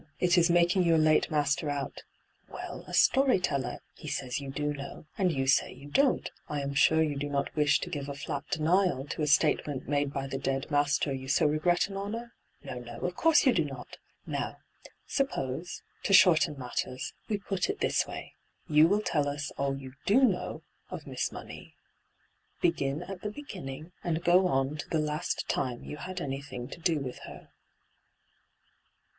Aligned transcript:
'It 0.29 0.35
is 0.35 0.49
making 0.49 0.81
your 0.81 0.97
late 0.97 1.29
master 1.29 1.69
out— 1.69 2.01
^well, 2.51 2.87
a 2.89 2.93
story 2.95 3.37
teller. 3.39 3.77
He 3.93 4.07
says 4.07 4.39
you 4.39 4.49
do 4.49 4.73
know, 4.73 5.05
and 5.15 5.31
you 5.31 5.45
Bay 5.61 5.73
you 5.73 5.89
don't. 5.89 6.27
I 6.49 6.61
am 6.61 6.73
sure 6.73 7.03
you 7.03 7.15
do 7.15 7.29
not 7.29 7.55
wish 7.55 7.79
to 7.81 7.89
give 7.91 8.09
a 8.09 8.15
flat 8.15 8.47
denial 8.49 9.05
to 9.09 9.21
a 9.21 9.27
statement 9.27 9.87
made 9.87 10.11
by 10.11 10.25
the 10.25 10.39
dead 10.39 10.71
master 10.71 11.13
you 11.13 11.27
so 11.27 11.45
regret 11.45 11.87
and 11.87 11.99
honour? 11.99 12.33
No, 12.63 12.79
no, 12.79 12.97
of 13.01 13.15
course 13.15 13.45
you 13.45 13.53
do 13.53 13.63
not! 13.63 13.97
Now, 14.25 14.57
suppose, 15.05 15.83
to 16.01 16.13
shorten 16.13 16.57
matters, 16.57 17.13
we 17.29 17.37
put 17.37 17.69
it 17.69 17.79
this 17.79 18.07
way: 18.07 18.33
You 18.67 18.87
will 18.87 19.01
tell 19.01 19.27
us 19.27 19.51
all 19.51 19.77
you 19.77 19.93
do 20.07 20.23
know 20.23 20.63
of 20.89 21.05
Miss 21.05 21.31
Money— 21.31 21.75
begin 22.59 23.03
at 23.03 23.21
the 23.21 23.29
be^nning, 23.29 23.91
and 24.03 24.23
go 24.23 24.47
on 24.47 24.77
to 24.77 24.89
the 24.89 24.97
last 24.97 25.47
time 25.47 25.83
you 25.83 25.97
had 25.97 26.19
anything 26.19 26.67
to 26.69 26.79
do 26.79 26.97
with 26.99 27.19
her.' 27.25 27.51